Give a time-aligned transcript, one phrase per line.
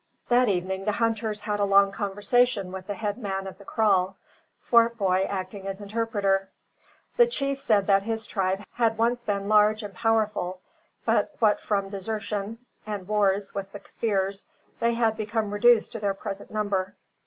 [0.29, 4.17] That evening the hunters had a long conversation with the head man of the kraal,
[4.55, 6.49] Swartboy acting as interpreter.
[7.17, 10.59] The chief said that his tribe had once been large and powerful;
[11.05, 14.45] but what from desertion, and wars with the Kaffirs,
[14.79, 16.95] they had become reduced to their present number.